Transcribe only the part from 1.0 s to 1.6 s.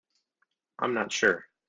sure.